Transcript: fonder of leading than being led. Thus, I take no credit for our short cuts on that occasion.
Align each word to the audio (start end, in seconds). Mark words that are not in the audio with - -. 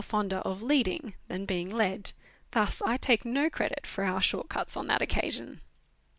fonder 0.03 0.37
of 0.37 0.63
leading 0.63 1.13
than 1.27 1.45
being 1.45 1.69
led. 1.69 2.11
Thus, 2.53 2.81
I 2.81 2.97
take 2.97 3.23
no 3.23 3.51
credit 3.51 3.85
for 3.85 4.03
our 4.03 4.19
short 4.19 4.49
cuts 4.49 4.75
on 4.75 4.87
that 4.87 5.03
occasion. 5.03 5.61